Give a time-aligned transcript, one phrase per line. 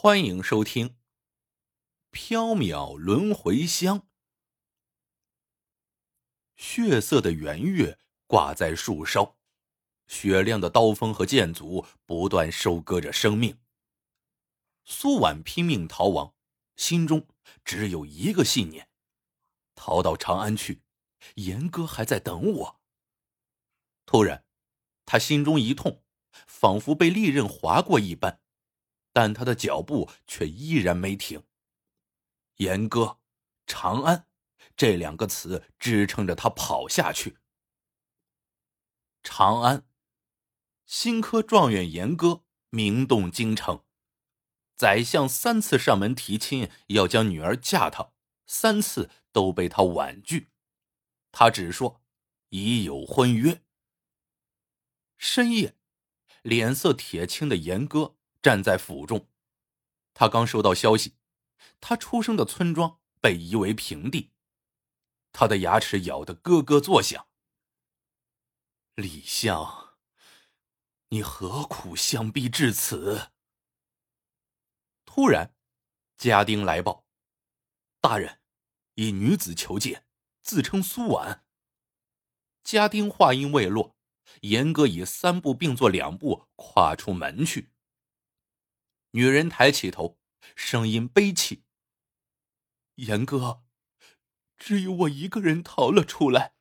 [0.00, 0.90] 欢迎收听
[2.12, 3.98] 《缥缈轮回香》。
[6.54, 7.98] 血色的圆月
[8.28, 9.36] 挂在树梢，
[10.06, 13.58] 雪亮的刀锋和剑足不断收割着生命。
[14.84, 16.32] 苏婉拼命逃亡，
[16.76, 17.26] 心中
[17.64, 18.88] 只有一个信念：
[19.74, 20.84] 逃到长安去。
[21.34, 22.80] 严哥还在等我。
[24.06, 24.44] 突然，
[25.04, 26.04] 他心中一痛，
[26.46, 28.40] 仿佛被利刃划过一般。
[29.18, 31.42] 但他的脚步却依然没停。
[32.58, 33.18] 严哥，
[33.66, 34.28] 长安，
[34.76, 37.38] 这两个词支撑着他跑下去。
[39.24, 39.84] 长安，
[40.86, 43.82] 新科状元严哥名动京城，
[44.76, 48.12] 宰相三次上门提亲，要将女儿嫁他，
[48.46, 50.50] 三次都被他婉拒。
[51.32, 52.00] 他只说
[52.50, 53.64] 已有婚约。
[55.16, 55.74] 深夜，
[56.42, 58.14] 脸色铁青的严哥。
[58.40, 59.28] 站在府中，
[60.14, 61.16] 他刚收到消息，
[61.80, 64.32] 他出生的村庄被夷为平地，
[65.32, 67.28] 他的牙齿咬得咯咯作响。
[68.94, 69.96] 李相，
[71.08, 73.30] 你何苦相逼至此？
[75.04, 75.54] 突然，
[76.16, 77.06] 家丁来报
[78.00, 78.40] ：“大人，
[78.94, 80.04] 一女子求见，
[80.42, 81.44] 自称苏婉。”
[82.62, 83.96] 家丁话音未落，
[84.42, 87.72] 严哥已三步并作两步跨出门去。
[89.12, 90.18] 女人抬起头，
[90.54, 91.64] 声音悲戚
[92.96, 93.62] ：“严哥，
[94.56, 96.54] 只有我一个人逃了出来。”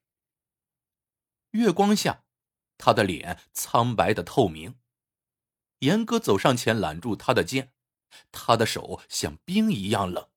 [1.52, 2.23] 月光下，
[2.78, 4.80] 他的脸苍白的透明。
[5.80, 7.73] 严哥走上前，揽住他的肩，
[8.31, 10.30] 他的手像冰一样冷。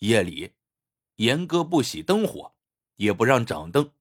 [0.00, 0.54] 夜里，
[1.16, 2.54] 严哥不熄灯火，
[2.96, 3.94] 也不让掌灯，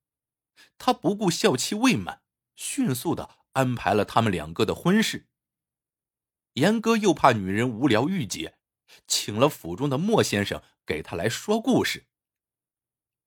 [0.77, 2.21] 他不顾孝期未满，
[2.55, 5.28] 迅速的安排了他们两个的婚事。
[6.59, 8.57] 严哥又怕女人无聊郁结，
[9.07, 12.07] 请了府中的莫先生给他来说故事。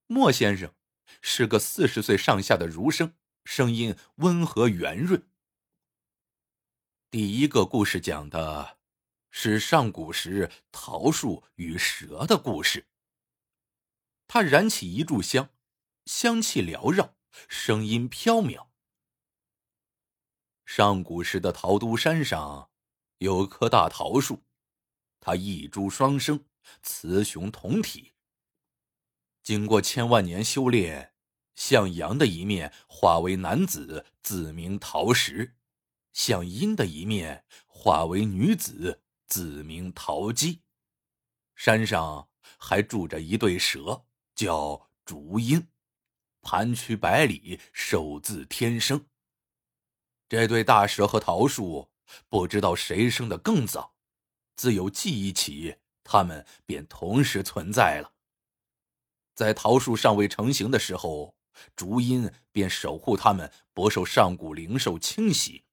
[0.06, 0.74] 莫先生
[1.22, 3.14] 是个四十岁上下的儒生，
[3.44, 5.30] 声音温和圆润。
[7.10, 8.78] 第一个故事讲的
[9.30, 12.86] 是上古时桃树与蛇的故事。
[14.28, 15.48] 他燃起一炷香，
[16.04, 17.16] 香气缭绕，
[17.48, 18.68] 声音飘渺。
[20.66, 22.71] 上古时的桃都山上。
[23.22, 24.42] 有棵大桃树，
[25.20, 26.44] 它一株双生，
[26.82, 28.10] 雌雄同体。
[29.44, 31.14] 经过千万年修炼，
[31.54, 35.52] 向阳的一面化为男子，自名桃石；
[36.12, 40.62] 向阴的一面化为女子，自名桃姬。
[41.54, 42.28] 山上
[42.58, 45.68] 还住着一对蛇，叫竹阴，
[46.40, 49.06] 盘曲百里，手自天生。
[50.28, 51.91] 这对大蛇和桃树。
[52.28, 53.94] 不知道谁生的更早，
[54.54, 58.14] 自有记忆起，他们便同时存在了。
[59.34, 61.36] 在桃树尚未成型的时候，
[61.74, 65.64] 竹音便守护他们不受上古灵兽侵袭；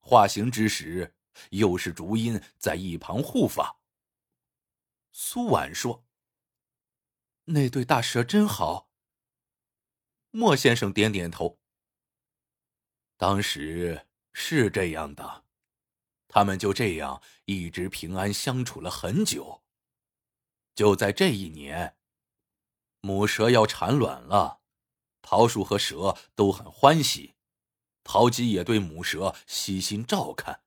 [0.00, 1.14] 化形之时，
[1.50, 3.80] 又是竹音在一旁护法。
[5.12, 6.04] 苏婉说
[7.44, 8.90] ：“那对大蛇真好。”
[10.30, 11.58] 莫先生点点头。
[13.16, 14.06] 当时。
[14.34, 15.41] 是这样的，
[16.34, 19.62] 他们就这样一直平安相处了很久。
[20.74, 21.98] 就在这一年，
[23.02, 24.62] 母蛇要产卵了，
[25.20, 27.34] 桃树和蛇都很欢喜，
[28.02, 30.62] 桃姬也对母蛇悉心照看。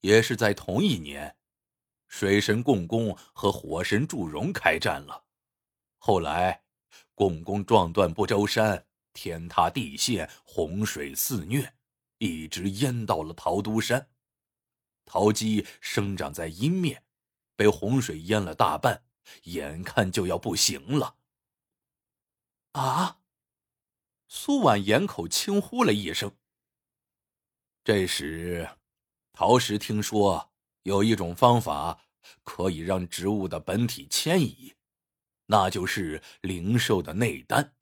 [0.00, 1.36] 也是在同一年，
[2.08, 5.26] 水神共工和火神祝融开战了，
[5.98, 6.64] 后来
[7.14, 11.72] 共工撞断不周山，天塌地陷，洪水肆虐。
[12.18, 14.10] 一直淹到了桃都山，
[15.04, 17.02] 桃基生长在阴面，
[17.56, 19.04] 被洪水淹了大半，
[19.44, 21.16] 眼看就要不行了。
[22.72, 23.18] 啊！
[24.28, 26.36] 苏婉掩口轻呼了一声。
[27.82, 28.76] 这时，
[29.32, 30.52] 陶石听说
[30.84, 32.04] 有一种方法
[32.44, 34.74] 可以让植物的本体迁移，
[35.46, 37.74] 那就是灵兽的内丹。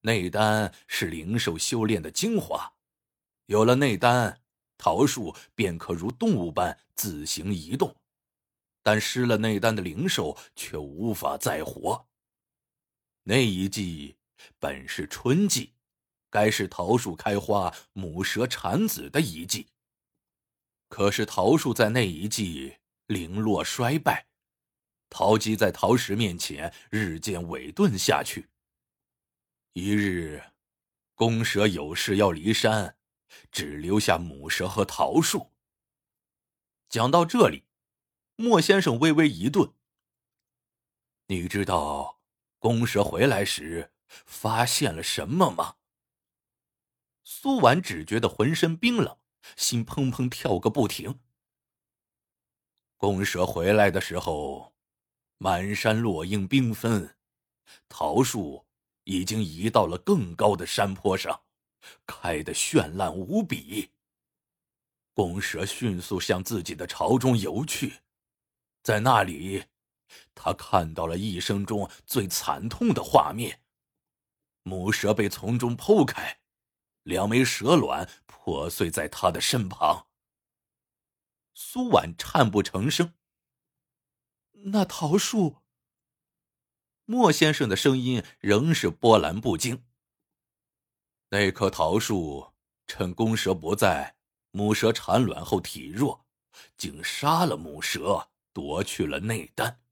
[0.00, 2.74] 内丹是灵兽修炼的精华。
[3.46, 4.42] 有了内丹，
[4.76, 7.94] 桃树便可如动物般自行移动，
[8.82, 12.06] 但失了内丹的灵兽却无法再活。
[13.22, 14.16] 那一季
[14.58, 15.72] 本是春季，
[16.28, 19.68] 该是桃树开花、母蛇产子的一季。
[20.88, 24.26] 可是桃树在那一季零落衰败，
[25.08, 28.48] 桃姬在桃石面前日渐萎顿下去。
[29.72, 30.42] 一日，
[31.14, 32.96] 公蛇有事要离山。
[33.50, 35.52] 只留下母蛇和桃树。
[36.88, 37.64] 讲到这里，
[38.36, 39.72] 莫先生微微一顿。
[41.26, 42.20] 你知道
[42.58, 45.76] 公蛇回来时发现了什么吗？
[47.22, 49.18] 苏婉只觉得浑身冰冷，
[49.56, 51.20] 心砰砰跳个不停。
[52.96, 54.74] 公蛇回来的时候，
[55.38, 57.16] 满山落英缤纷，
[57.88, 58.66] 桃树
[59.04, 61.43] 已经移到了更高的山坡上，
[62.06, 63.90] 开得绚烂无比。
[65.12, 68.00] 公蛇迅速向自己的巢中游去，
[68.82, 69.64] 在那里，
[70.34, 73.60] 他看到了一生中最惨痛的画面：
[74.62, 76.40] 母蛇被从中剖开。
[77.04, 80.06] 两枚蛇卵破碎在他的身旁。
[81.52, 83.12] 苏婉颤不成声。
[84.52, 85.58] 那桃树。
[87.04, 89.84] 莫先生的声音仍是波澜不惊。
[91.34, 92.52] 那棵桃树
[92.86, 94.14] 趁公蛇不在，
[94.52, 96.24] 母蛇产卵后体弱，
[96.76, 99.82] 竟杀了母蛇，夺去了内丹。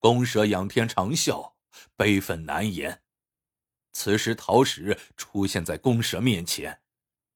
[0.00, 1.52] 公蛇仰天长啸，
[1.94, 3.04] 悲愤难言。
[3.92, 6.82] 此时，桃石出现在公蛇面前，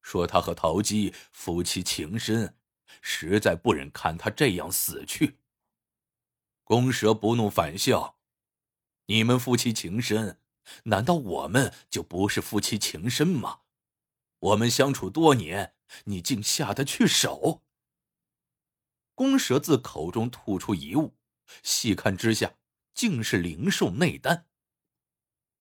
[0.03, 2.59] 说他和陶姬夫妻情深，
[3.01, 5.39] 实在不忍看他这样死去。
[6.65, 8.19] 公蛇不怒反笑
[9.07, 10.41] ：“你们夫妻情深，
[10.85, 13.61] 难道我们就不是夫妻情深吗？
[14.39, 15.75] 我们相处多年，
[16.05, 17.63] 你竟下得去手？”
[19.15, 21.17] 公蛇自口中吐出一物，
[21.63, 22.57] 细看之下，
[22.93, 24.47] 竟是灵兽内丹。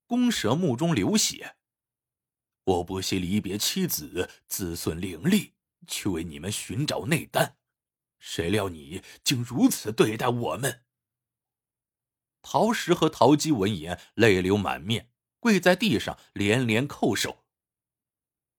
[0.06, 1.56] 公蛇目中流血，
[2.64, 5.54] 我不惜离别妻子、自损伶俐，
[5.88, 7.58] 去为你们寻找内丹，
[8.20, 10.83] 谁料你竟如此对待我们！
[12.44, 15.10] 陶石和陶姬闻言，泪流满面，
[15.40, 17.46] 跪在地上连连叩首。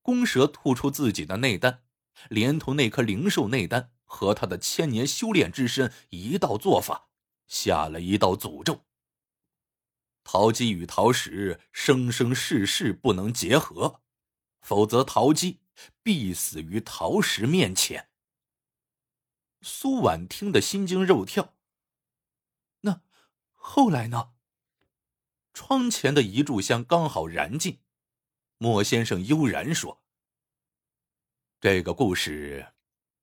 [0.02, 1.84] 公蛇吐出自己的内丹，
[2.28, 7.10] 连同那颗灵兽内丹和他的千年修炼之身一道做法，
[7.46, 8.84] 下了一道诅咒。
[10.24, 14.00] 陶姬与陶石生生世世不能结合，
[14.62, 15.60] 否则陶姬
[16.02, 18.08] 必死于陶石面前。
[19.60, 21.54] 苏婉听得心惊肉跳。
[23.66, 24.34] 后来呢？
[25.54, 27.80] 窗前的一炷香刚好燃尽，
[28.58, 30.02] 莫先生悠然说
[31.62, 32.74] ：“这个故事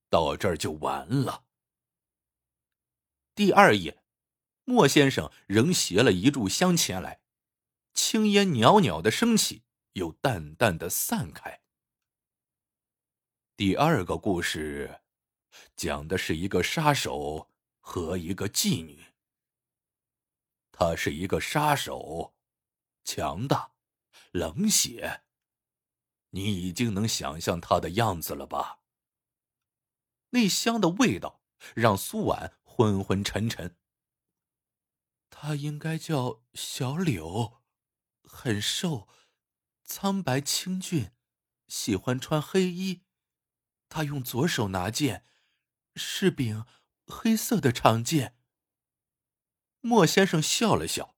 [0.10, 1.46] 到这儿就完了。”
[3.36, 4.02] 第二页。
[4.64, 7.22] 莫先生仍携了一炷香前来，
[7.94, 11.62] 青烟袅袅的升起，又淡淡的散开。
[13.56, 15.02] 第二个故事，
[15.76, 17.50] 讲的是一个杀手
[17.80, 19.11] 和一个妓女。
[20.72, 22.34] 他是一个杀手，
[23.04, 23.72] 强大，
[24.32, 25.24] 冷血。
[26.32, 28.80] 你已经能想象他的样子了吧？
[30.30, 31.42] 那香的味道
[31.76, 33.78] 让苏婉昏昏沉沉。
[35.30, 37.62] 他应该叫小柳，
[38.24, 39.10] 很瘦，
[39.84, 41.12] 苍白清俊，
[41.68, 43.02] 喜欢穿黑衣。
[43.90, 45.26] 他用左手拿剑，
[45.96, 46.66] 是柄
[47.08, 48.38] 黑色的长剑。
[49.82, 51.16] 莫先生笑了笑。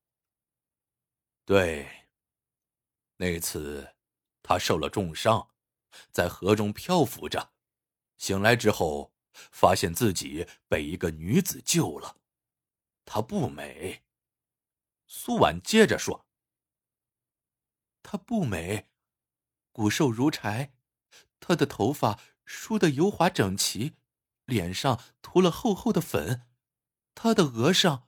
[1.46, 2.08] 对，
[3.18, 3.96] 那次
[4.42, 5.50] 他受了重伤，
[6.12, 7.54] 在河中漂浮着，
[8.18, 9.14] 醒来之后，
[9.52, 12.18] 发现自己被一个女子救了。
[13.04, 14.04] 她不美。
[15.08, 16.26] 苏婉接着说
[18.02, 18.90] ：“她不美，
[19.74, 20.74] 骨瘦如柴，
[21.42, 23.98] 她的头发梳得油滑整齐，
[24.46, 26.48] 脸上涂了厚厚的粉，
[27.14, 28.08] 她的额上……”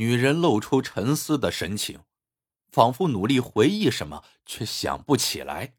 [0.00, 2.06] 女人露出沉思的神情，
[2.68, 5.76] 仿佛努力回忆什么，却想不起来。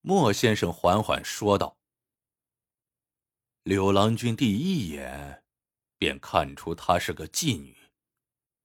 [0.00, 1.76] 莫先生缓缓说道
[3.64, 5.42] ：“柳郎君第一眼。”
[5.98, 7.76] 便看出她是个妓女，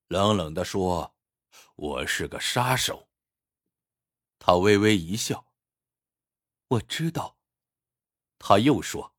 [0.10, 1.16] 冷冷的说
[1.74, 3.10] ：“我是个杀手。”
[4.38, 5.52] 他微微一笑
[6.70, 7.36] ：“我知道。”
[8.38, 9.16] 他又说：“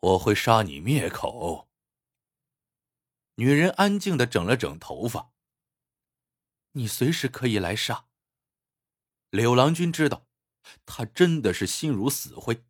[0.00, 1.67] 我会杀你灭口。”
[3.38, 5.32] 女人安静的整了整头发
[6.72, 8.06] ：“你随时可以来杀。”
[9.30, 10.28] 柳郎君知道，
[10.86, 12.64] 他真的是心如死灰。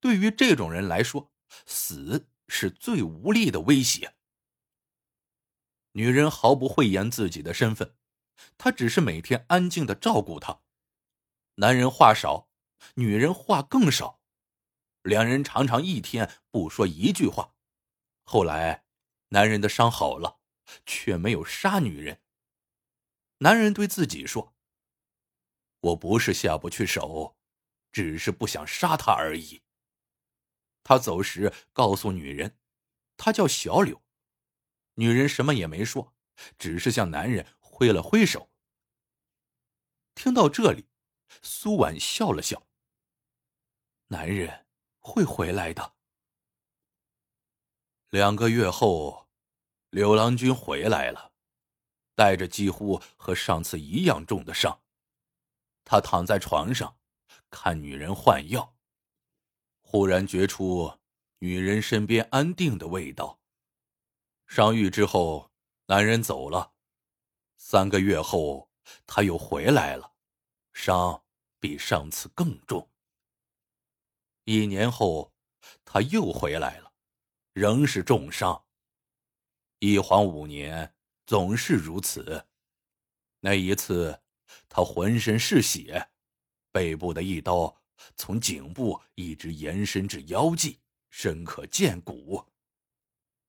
[0.00, 1.32] 对于这种人来说，
[1.66, 2.28] 死。
[2.54, 4.14] 是最无力的威胁。
[5.92, 7.96] 女人毫不讳言自己的身份，
[8.58, 10.60] 她只是每天安静的照顾他。
[11.54, 12.50] 男人话少，
[12.96, 14.20] 女人话更少，
[15.00, 17.54] 两人常常一天不说一句话。
[18.24, 18.84] 后来，
[19.32, 20.40] 男人的伤好了，
[20.84, 22.20] 却没有杀女人。
[23.38, 24.54] 男人对自己说
[25.80, 27.38] ：“我不是下不去手，
[27.90, 29.62] 只是不想杀他而已。
[30.84, 32.58] 他走时告诉女人，
[33.16, 34.02] 他叫小柳。
[34.96, 36.14] 女人什么也没说，
[36.58, 38.50] 只是向男人挥了挥手。
[40.14, 40.90] 听到这里，
[41.42, 42.66] 苏婉笑了笑。
[44.08, 44.66] 男人
[44.98, 45.94] 会回来的。
[48.12, 49.26] 两个月后，
[49.88, 51.32] 柳郎君回来了，
[52.14, 54.82] 带着几乎和上次一样重的伤。
[55.82, 56.98] 他躺在床上，
[57.48, 58.76] 看女人换药，
[59.80, 60.98] 忽然觉出
[61.38, 63.40] 女人身边安定的味道。
[64.46, 65.50] 伤愈之后，
[65.86, 66.74] 男人走了。
[67.56, 68.68] 三个月后，
[69.06, 70.12] 他又回来了，
[70.74, 71.24] 伤
[71.58, 72.90] 比上次更重。
[74.44, 75.32] 一年后，
[75.86, 76.91] 他又回来了，
[77.52, 78.64] 仍是重伤。
[79.78, 80.94] 一晃五年，
[81.26, 82.46] 总是如此。
[83.40, 84.22] 那一次，
[84.68, 86.10] 他浑身是血，
[86.70, 87.82] 背部的一刀
[88.16, 90.78] 从颈部一直延伸至腰际，
[91.10, 92.44] 深可见骨。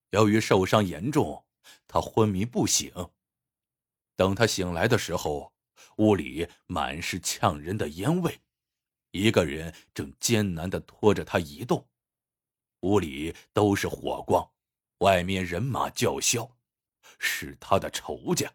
[0.10, 1.45] 由于受伤严重，
[1.88, 2.91] 他昏迷不醒。
[4.15, 5.53] 等他醒来的时候，
[5.98, 8.41] 屋里满是呛人的烟味，
[9.12, 11.88] 一个人正艰难的拖着他移动。
[12.84, 14.52] 屋里都是火光，
[15.00, 16.58] 外面人马叫嚣，
[17.18, 18.54] 是他的仇家。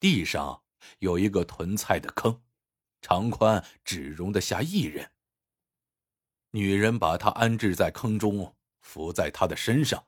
[0.00, 0.62] 地上
[0.98, 2.42] 有一个囤菜的坑，
[3.00, 5.12] 长宽只容得下一人。
[6.50, 10.04] 女人把他安置在坑中，伏在他的身上。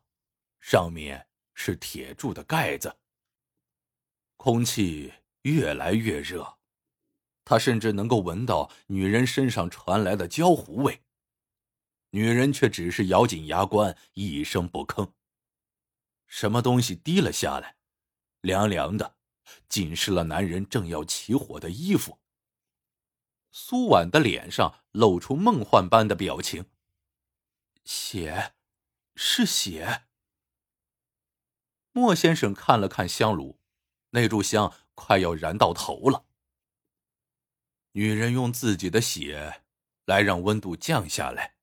[0.60, 2.98] 上面是铁铸的盖子。
[4.36, 6.58] 空气越来越热，
[7.44, 11.02] 他甚至能够闻到女人身上传来的焦糊味。
[12.10, 15.12] 女人却只是咬紧牙关，一声不吭。
[16.26, 17.76] 什么东西滴了下来，
[18.40, 19.16] 凉凉的，
[19.68, 22.18] 浸湿了男人正要起火的衣服。
[23.52, 26.66] 苏婉的脸上露出梦幻般的表情。
[27.84, 28.54] 血，
[29.16, 30.04] 是血。
[31.92, 33.58] 莫先生看了看香炉，
[34.10, 36.26] 那炷香快要燃到头了。
[37.92, 39.62] 女人用自己的血
[40.04, 41.56] 来让温度降下来，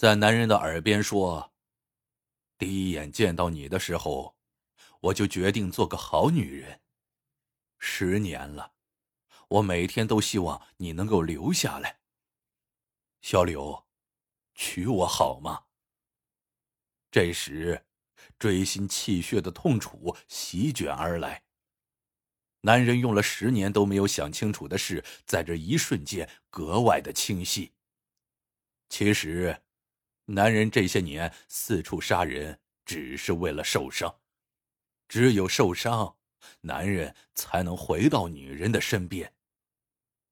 [0.00, 1.52] 在男人的耳边说
[2.56, 4.34] ：“第一眼见到你的时候，
[4.98, 6.80] 我就决定做个好女人。
[7.78, 8.72] 十年了，
[9.48, 12.00] 我每天都希望你能够留下来。
[13.20, 13.86] 小柳，
[14.54, 15.64] 娶我好吗？”
[17.12, 17.84] 这时。
[18.38, 21.42] 锥心泣血的痛楚席卷而来。
[22.62, 27.74] 男人用了十年都没有想清楚的事，在这一瞬间格外的清晰。
[28.88, 29.62] 其实，
[30.32, 34.20] 男人这些年四处杀人，只是为了受伤。
[35.08, 36.16] 只有受伤，
[36.60, 39.34] 男人才能回到女人的身边，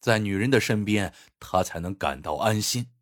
[0.01, 2.93] 在女人的身边，他才能感到安心。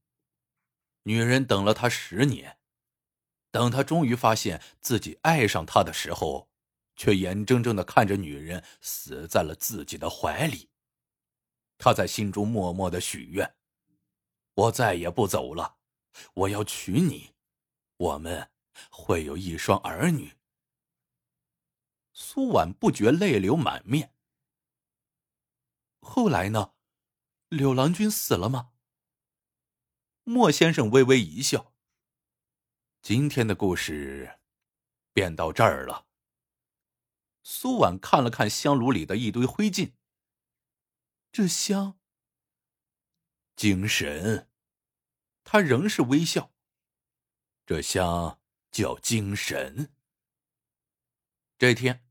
[1.02, 2.58] 女人等了他十年。
[3.50, 6.50] 等他终于发现自己爱上他的时候，
[6.94, 10.70] 却眼睁睁的看着女人死在了自己的怀里。
[11.78, 13.54] 他在心中默默的许愿
[14.54, 15.76] ：“我再也不走了，
[16.34, 17.34] 我要娶你，
[17.96, 18.50] 我们
[18.90, 20.36] 会有一双儿女。”
[22.12, 24.14] 苏婉不觉泪流满面。
[26.00, 26.72] 后来呢？
[27.48, 28.72] 柳郎君死了吗？
[30.24, 31.74] 莫先生微微一笑。
[33.02, 34.40] 今天的故事，
[35.12, 36.06] 便到这儿了。
[37.42, 39.92] 苏婉看了看香炉里的一堆灰烬，
[41.30, 42.00] 这香，
[43.54, 44.50] 精神。
[45.56, 46.52] 他仍是微笑。
[47.64, 49.90] 这香叫精神。
[51.56, 52.06] 这天，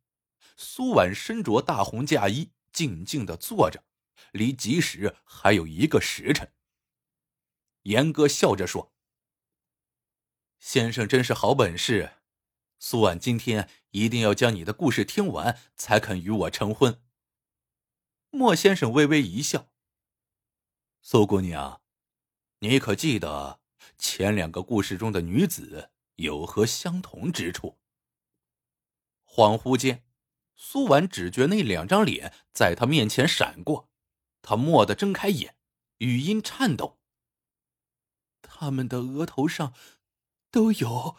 [0.58, 3.84] 苏婉身着大红嫁衣，静静的坐着，
[4.32, 6.56] 离吉时还有一个时辰。
[7.84, 8.96] 严哥笑着说。
[10.58, 12.14] 先生真是好本事，
[12.80, 17.00] 苏婉今天一定要将你的故事听完，才肯与我成婚。
[18.32, 19.70] 莫先生微微一笑。
[21.04, 21.84] 苏姑娘，
[22.60, 23.60] 你可记得
[23.98, 27.78] 前两个故事中的女子有何相同之处？
[29.26, 30.04] 恍惚间，
[30.56, 33.90] 苏婉只觉那两张脸在她面前闪过，
[34.42, 35.56] 她蓦地睁开眼，
[35.98, 37.00] 语音颤抖。
[38.42, 39.74] 他们的额头上。
[40.56, 41.18] 都有。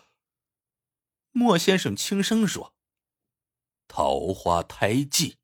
[1.33, 2.75] 莫先生轻声说
[3.87, 5.37] ：“桃花胎记。”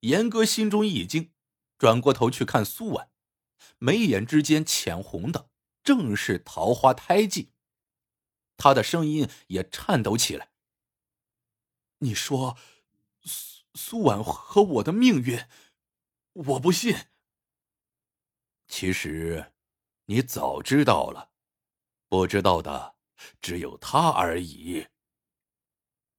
[0.00, 1.30] 严哥心中一惊，
[1.78, 3.09] 转过头去看苏婉，
[3.80, 5.50] 眉眼之间浅红的
[5.82, 7.52] 正是桃花胎记。
[8.56, 10.50] 他的声音也颤抖起来
[12.00, 12.58] ：“你说，
[13.22, 15.46] 苏苏婉和我的命运，
[16.32, 16.94] 我不信。”
[18.68, 19.54] 其实，
[20.04, 21.30] 你早知道了，
[22.06, 22.96] 不知道的
[23.40, 24.88] 只有他而已。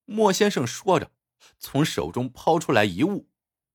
[0.06, 1.12] 莫先生说着，
[1.60, 3.30] 从手中抛出来一物，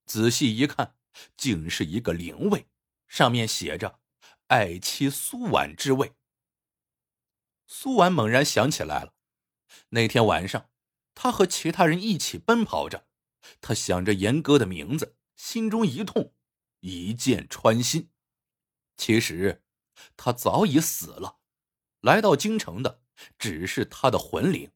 [0.04, 0.96] 仔细一看，
[1.36, 2.66] 竟是一个灵位，
[3.08, 4.00] 上面写着
[4.48, 6.14] “爱妻苏婉之位”。
[7.66, 9.14] 苏婉猛然想起来了，
[9.88, 10.70] 那天晚上，
[11.14, 13.08] 他和其他人一起奔跑着，
[13.60, 16.32] 他想着严哥的名字，心中一痛，
[16.80, 18.10] 一箭穿心。
[18.96, 19.64] 其实，
[20.16, 21.38] 他早已死了，
[22.00, 23.02] 来到京城的
[23.38, 24.70] 只是他的魂灵。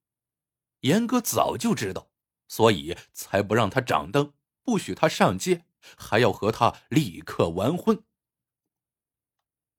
[0.80, 2.10] 严哥早就知道，
[2.48, 5.64] 所以才不让他掌灯，不许他上街，
[5.96, 8.02] 还要和他立刻完婚。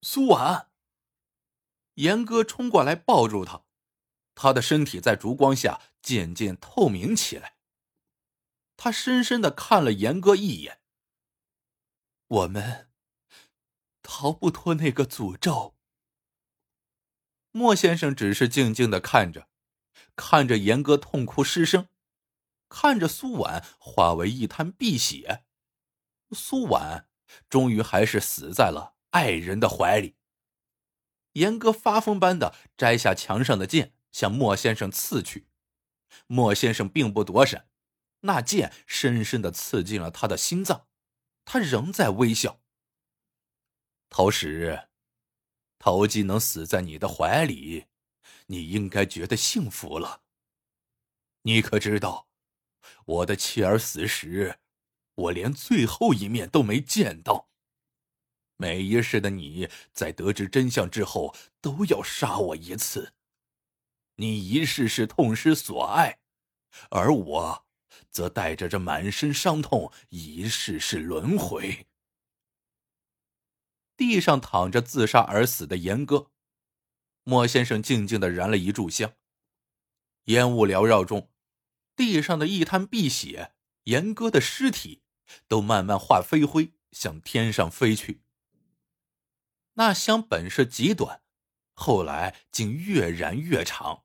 [0.02, 0.70] 苏婉。
[1.96, 3.64] 严哥冲过来抱住他，
[4.34, 7.58] 他的身体在烛光下渐渐透明起来。
[8.78, 10.82] 他深深的看了严哥一眼。
[12.28, 12.90] 我们
[14.02, 15.76] 逃不脱那个诅咒。
[17.52, 19.50] 莫先生只是静静的看着，
[20.16, 21.90] 看着严哥痛哭失声，
[22.70, 25.44] 看着苏婉化为一滩碧血。
[26.32, 27.10] 苏婉
[27.50, 30.16] 终于还是死在了爱人的怀里。
[31.34, 35.48] 严哥发疯般的摘下墙上的剑，向莫先生刺去。
[36.28, 37.70] 莫先生并不躲闪，
[38.22, 40.88] 那剑深深的刺进了他的心脏。
[41.46, 42.62] 他仍在微笑。
[44.10, 44.90] 陶石，
[45.80, 47.86] 陶姬能死在你的怀里，
[48.48, 50.24] 你应该觉得幸福了。
[51.44, 52.28] 你可知道，
[53.06, 54.60] 我的妻儿死时，
[55.16, 57.51] 我连最后一面都没见到。
[58.62, 63.16] 每一世的你在得知真相之后，都要杀我一次。
[64.18, 66.20] 你一世是痛失所爱，
[66.92, 67.66] 而我
[68.12, 71.88] 则带着这满身伤痛，一世是轮回。
[73.98, 76.30] 地上躺着自杀而死的严哥，
[77.24, 79.16] 莫先生静静的燃了一炷香，
[80.26, 81.32] 烟雾缭绕中，
[81.96, 85.02] 地上的一滩碧血，严哥的尸体
[85.48, 88.22] 都慢慢化飞灰，向天上飞去。
[89.82, 91.24] 那香本是极短，
[91.74, 94.04] 后来竟越燃越长，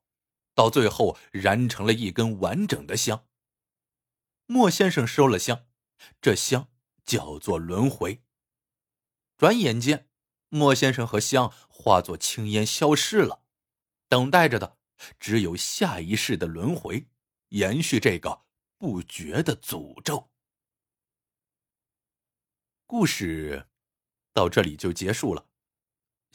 [0.54, 3.26] 到最后燃成了一根完整的香。
[4.46, 5.66] 莫先生收了香，
[6.22, 6.70] 这香
[7.04, 8.22] 叫做轮回。
[9.36, 10.08] 转眼间，
[10.48, 13.42] 莫先生和香化作青烟消失了，
[14.08, 14.78] 等待着的
[15.20, 17.06] 只有下一世的轮回，
[17.48, 18.46] 延续这个
[18.78, 20.30] 不绝的诅咒。
[22.86, 23.68] 故事
[24.32, 25.48] 到这里就结束了。